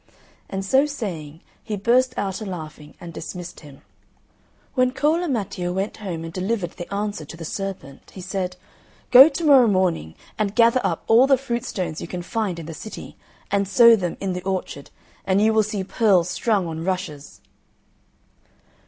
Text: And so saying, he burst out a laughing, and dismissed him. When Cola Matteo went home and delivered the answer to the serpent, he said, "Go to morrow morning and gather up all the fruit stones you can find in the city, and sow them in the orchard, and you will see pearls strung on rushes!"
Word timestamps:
And 0.49 0.65
so 0.65 0.87
saying, 0.87 1.41
he 1.63 1.77
burst 1.77 2.17
out 2.17 2.41
a 2.41 2.45
laughing, 2.47 2.95
and 2.99 3.13
dismissed 3.13 3.59
him. 3.59 3.81
When 4.73 4.93
Cola 4.93 5.27
Matteo 5.27 5.71
went 5.71 5.97
home 5.97 6.23
and 6.23 6.33
delivered 6.33 6.71
the 6.71 6.91
answer 6.91 7.23
to 7.23 7.37
the 7.37 7.45
serpent, 7.45 8.09
he 8.11 8.19
said, 8.19 8.55
"Go 9.11 9.29
to 9.29 9.43
morrow 9.43 9.67
morning 9.67 10.15
and 10.39 10.55
gather 10.55 10.81
up 10.83 11.03
all 11.05 11.27
the 11.27 11.37
fruit 11.37 11.65
stones 11.65 12.01
you 12.01 12.07
can 12.07 12.23
find 12.23 12.57
in 12.57 12.65
the 12.65 12.73
city, 12.73 13.15
and 13.51 13.67
sow 13.67 13.95
them 13.95 14.17
in 14.19 14.33
the 14.33 14.41
orchard, 14.41 14.89
and 15.23 15.39
you 15.39 15.53
will 15.53 15.61
see 15.61 15.83
pearls 15.83 16.29
strung 16.29 16.65
on 16.65 16.83
rushes!" 16.83 17.39